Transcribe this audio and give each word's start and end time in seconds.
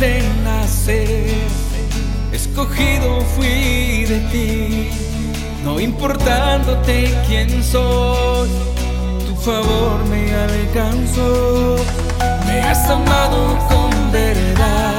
de 0.00 0.22
nacer, 0.44 1.26
escogido 2.32 3.20
fui 3.34 4.04
de 4.04 4.20
ti, 4.30 4.90
no 5.64 5.80
importándote 5.80 7.12
quién 7.26 7.62
soy, 7.64 8.48
tu 9.26 9.34
favor 9.34 10.04
me 10.08 10.32
alcanzó, 10.34 11.76
me 12.46 12.60
has 12.60 12.88
amado 12.88 13.58
con 13.68 14.12
verdad. 14.12 14.97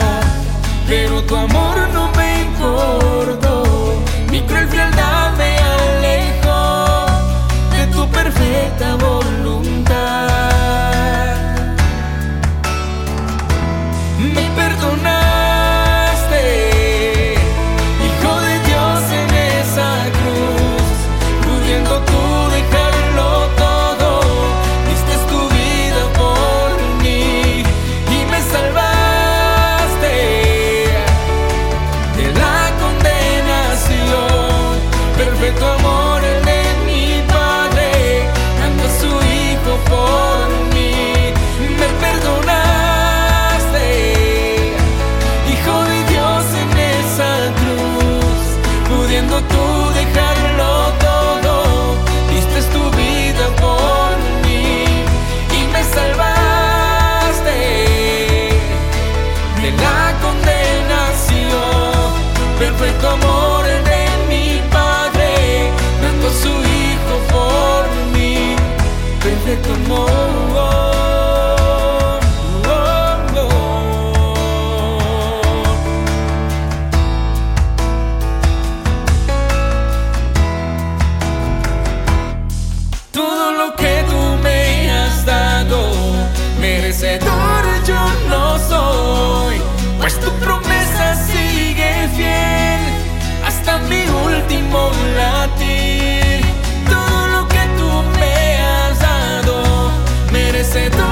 como 94.72 94.88
un 94.90 95.16
latir. 95.16 96.42
Todo 96.90 97.28
lo 97.28 97.48
que 97.48 97.62
tú 97.78 97.90
me 98.20 98.58
has 98.58 99.00
dado 99.00 99.92
merece 100.32 100.90
todo. 100.90 101.09